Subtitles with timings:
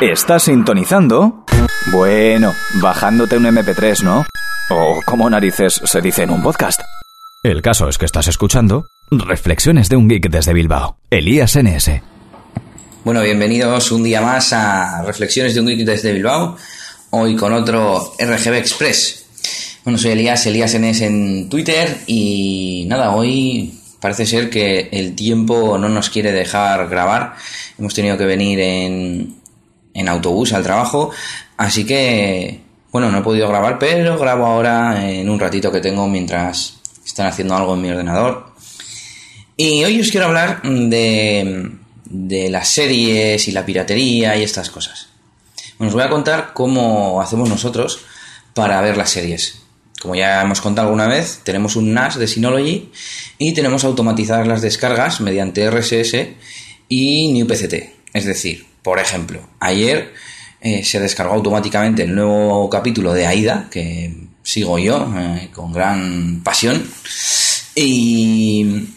[0.00, 1.44] Estás sintonizando.
[1.92, 4.24] Bueno, bajándote un MP3, ¿no?
[4.70, 6.80] O como narices se dice en un podcast.
[7.42, 10.96] El caso es que estás escuchando Reflexiones de un Geek desde Bilbao.
[11.10, 12.00] Elías NS.
[13.04, 16.56] Bueno, bienvenidos un día más a Reflexiones de un Geek desde Bilbao.
[17.10, 19.26] Hoy con otro RGB Express.
[19.84, 25.76] Bueno, soy Elías, Elías NS en Twitter y nada, hoy parece ser que el tiempo
[25.76, 27.34] no nos quiere dejar grabar.
[27.78, 29.39] Hemos tenido que venir en,
[29.94, 31.10] en autobús al trabajo,
[31.56, 32.60] así que,
[32.92, 37.26] bueno, no he podido grabar, pero grabo ahora en un ratito que tengo mientras están
[37.26, 38.52] haciendo algo en mi ordenador.
[39.56, 41.70] Y hoy os quiero hablar de,
[42.04, 45.08] de las series y la piratería y estas cosas.
[45.78, 48.00] Bueno, os voy a contar cómo hacemos nosotros
[48.54, 49.62] para ver las series.
[50.00, 52.90] Como ya hemos contado alguna vez, tenemos un NAS de Synology
[53.38, 56.16] y tenemos automatizadas las descargas mediante RSS
[56.88, 57.74] y NewPCT.
[58.14, 60.12] Es decir, por ejemplo, ayer
[60.60, 66.42] eh, se descargó automáticamente el nuevo capítulo de AIDA, que sigo yo eh, con gran
[66.44, 66.84] pasión.
[67.74, 68.88] Y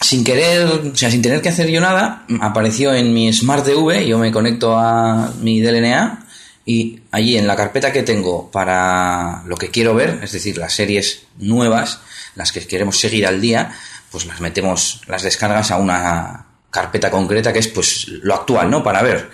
[0.00, 4.06] sin querer, o sea, sin tener que hacer yo nada, apareció en mi Smart TV,
[4.06, 6.26] yo me conecto a mi DLNA
[6.64, 10.74] y allí en la carpeta que tengo para lo que quiero ver, es decir, las
[10.74, 12.00] series nuevas,
[12.34, 13.72] las que queremos seguir al día,
[14.10, 18.82] pues las metemos las descargas a una carpeta concreta que es pues lo actual, ¿no?
[18.82, 19.30] Para ver.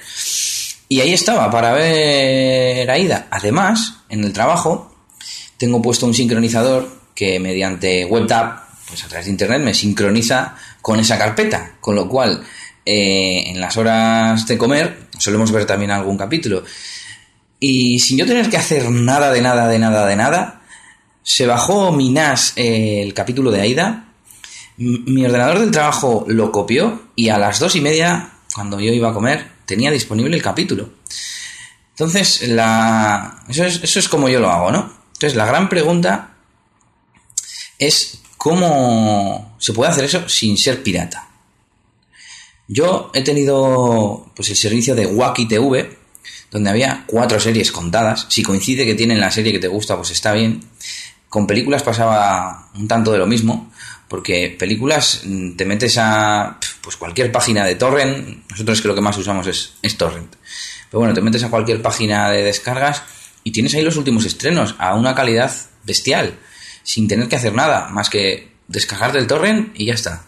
[0.88, 3.26] Y ahí estaba, para ver AIDA.
[3.30, 4.94] Además, en el trabajo
[5.56, 11.00] tengo puesto un sincronizador que mediante WebDAV, pues a través de internet, me sincroniza con
[11.00, 11.76] esa carpeta.
[11.80, 12.42] Con lo cual,
[12.84, 16.64] eh, en las horas de comer, solemos ver también algún capítulo.
[17.58, 20.62] Y sin yo tener que hacer nada de nada, de nada, de nada,
[21.22, 24.05] se bajó mi NAS eh, el capítulo de AIDA
[24.76, 29.10] mi ordenador del trabajo lo copió y a las dos y media, cuando yo iba
[29.10, 30.90] a comer, tenía disponible el capítulo.
[31.90, 33.42] Entonces, la...
[33.48, 34.92] eso, es, como yo lo hago, ¿no?
[35.14, 36.34] Entonces, la gran pregunta
[37.78, 41.30] es cómo se puede hacer eso sin ser pirata.
[42.68, 45.96] Yo he tenido pues el servicio de Wacky TV,
[46.50, 48.26] donde había cuatro series contadas.
[48.28, 50.60] Si coincide que tienen la serie que te gusta, pues está bien.
[51.30, 53.72] Con películas pasaba un tanto de lo mismo.
[54.08, 59.00] Porque películas mm, te metes a pues cualquier página de torrent, nosotros que lo que
[59.00, 60.34] más usamos es, torrent.
[60.90, 63.02] Pero bueno, te metes a cualquier página de descargas
[63.42, 65.52] y tienes ahí los últimos estrenos a una calidad
[65.84, 66.38] bestial,
[66.82, 70.26] sin tener que hacer nada, más que descargarte el torrent y ya está.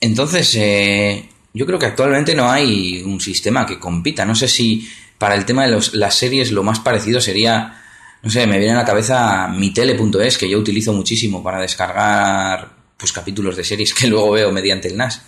[0.00, 4.24] Entonces, eh, yo creo que actualmente no hay un sistema que compita.
[4.24, 7.82] No sé si para el tema de las series lo más parecido sería
[8.22, 13.12] no sé, me viene a la cabeza mitele.es, que yo utilizo muchísimo para descargar pues
[13.12, 15.22] capítulos de series que luego veo mediante el NAS.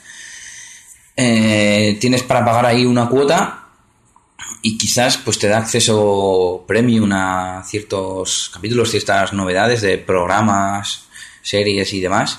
[1.17, 3.69] Eh, tienes para pagar ahí una cuota
[4.63, 11.05] y quizás pues te da acceso premium a ciertos capítulos, ciertas novedades de programas,
[11.43, 12.39] series y demás.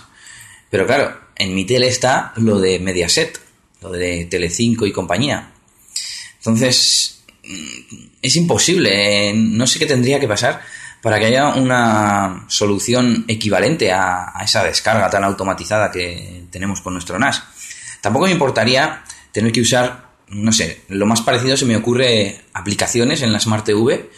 [0.69, 3.39] Pero claro, en mi tele está lo de Mediaset,
[3.81, 5.51] lo de Telecinco y compañía.
[6.38, 7.21] Entonces,
[8.22, 9.34] es imposible.
[9.34, 10.62] No sé qué tendría que pasar
[11.02, 17.18] para que haya una solución equivalente a, esa descarga tan automatizada que tenemos con nuestro
[17.18, 17.44] NAS.
[18.01, 23.22] Tampoco me importaría tener que usar, no sé, lo más parecido se me ocurre aplicaciones
[23.22, 24.09] en la Smart TV,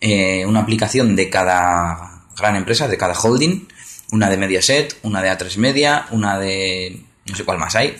[0.00, 3.66] eh, una aplicación de cada gran empresa, de cada holding,
[4.12, 7.96] una de Mediaset, una de A3 Media, una de no sé cuál más hay,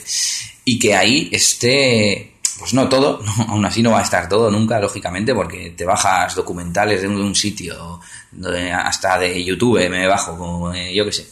[0.64, 4.78] y que ahí esté pues no todo, aún así no va a estar todo nunca,
[4.78, 7.98] lógicamente, porque te bajas documentales de un, sitio,
[8.74, 11.26] hasta de YouTube me bajo, como eh, yo qué sé.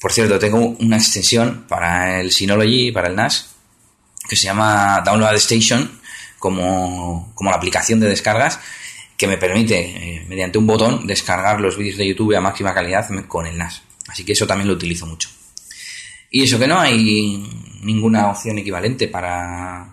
[0.00, 3.50] Por cierto, tengo una extensión para el Synology, para el NAS,
[4.26, 6.00] que se llama Download Station,
[6.38, 8.58] como, como la aplicación de descargas,
[9.16, 13.06] que me permite, eh, mediante un botón, descargar los vídeos de YouTube a máxima calidad
[13.28, 13.82] con el NAS.
[14.08, 15.28] Así que eso también lo utilizo mucho.
[16.30, 17.46] Y eso que no hay
[17.82, 19.91] ninguna opción equivalente para,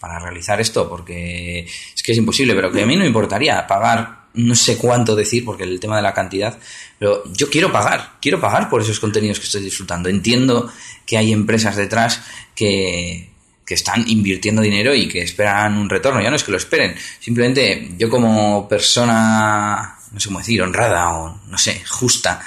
[0.00, 3.66] para realizar esto, porque es que es imposible, pero que a mí no me importaría
[3.66, 6.58] pagar no sé cuánto decir, porque el tema de la cantidad,
[6.98, 10.08] pero yo quiero pagar, quiero pagar por esos contenidos que estoy disfrutando.
[10.08, 10.70] Entiendo
[11.04, 12.22] que hay empresas detrás
[12.54, 13.30] que,
[13.66, 16.20] que están invirtiendo dinero y que esperan un retorno.
[16.20, 21.10] Ya no es que lo esperen, simplemente yo como persona, no sé cómo decir, honrada
[21.14, 22.40] o no sé, justa,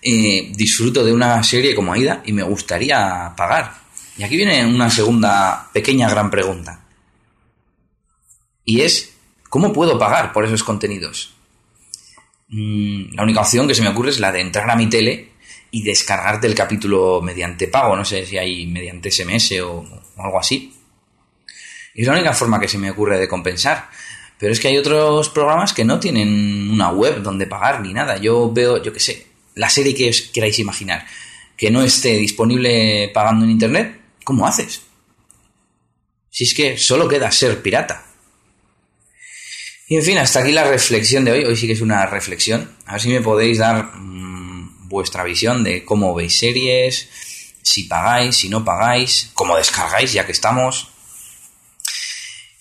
[0.00, 3.74] eh, disfruto de una serie como Aida y me gustaría pagar.
[4.16, 6.83] Y aquí viene una segunda pequeña gran pregunta.
[8.64, 9.14] Y es,
[9.48, 11.34] ¿cómo puedo pagar por esos contenidos?
[12.48, 15.32] Mm, la única opción que se me ocurre es la de entrar a mi tele
[15.70, 17.96] y descargarte el capítulo mediante pago.
[17.96, 19.84] No sé si hay mediante SMS o,
[20.16, 20.72] algo así.
[21.94, 23.90] Es la única forma que se me ocurre de compensar.
[24.38, 28.16] Pero es que hay otros programas que no tienen una web donde pagar ni nada.
[28.18, 31.06] Yo veo, yo qué sé, la serie que os queráis imaginar,
[31.56, 34.82] que no esté disponible pagando en internet, ¿cómo haces?
[36.30, 38.13] Si es que solo queda ser pirata.
[39.86, 41.44] Y en fin, hasta aquí la reflexión de hoy.
[41.44, 42.74] Hoy sí que es una reflexión.
[42.86, 47.08] A ver si me podéis dar mm, vuestra visión de cómo veis series,
[47.62, 50.88] si pagáis, si no pagáis, cómo descargáis, ya que estamos.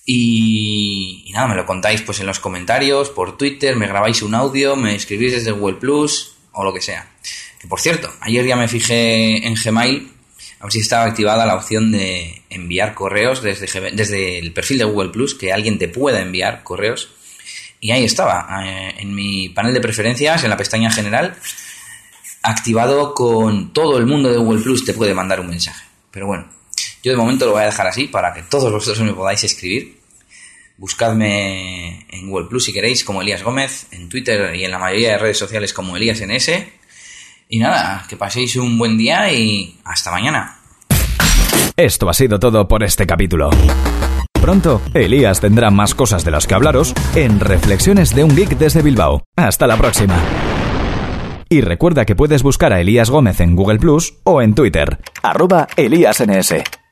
[0.05, 4.75] Y, nada, me lo contáis pues en los comentarios, por Twitter, me grabáis un audio,
[4.75, 7.09] me escribís desde Google Plus o lo que sea.
[7.59, 10.11] Que por cierto, ayer ya me fijé en Gmail
[10.63, 15.09] a ver si estaba activada la opción de enviar correos desde, el perfil de Google
[15.09, 17.09] Plus, que alguien te pueda enviar correos.
[17.81, 21.35] Y ahí estaba, eh, en mi panel de preferencias, en la pestaña general,
[22.43, 25.83] activado con todo el mundo de Google Plus te puede mandar un mensaje.
[26.11, 26.47] Pero bueno,
[27.03, 29.99] yo de momento lo voy a dejar así para que todos vosotros me podáis escribir.
[30.77, 35.11] Buscadme en Google Plus si queréis como Elías Gómez, en Twitter y en la mayoría
[35.11, 36.51] de redes sociales como Elías NS.
[37.49, 40.57] Y nada, que paséis un buen día y hasta mañana.
[41.75, 43.49] Esto ha sido todo por este capítulo.
[44.43, 48.81] Pronto, Elías tendrá más cosas de las que hablaros en Reflexiones de un Geek desde
[48.81, 49.23] Bilbao.
[49.37, 50.19] Hasta la próxima.
[51.49, 55.67] Y recuerda que puedes buscar a Elías Gómez en Google Plus o en Twitter, arroba
[55.77, 56.82] ElíasNS.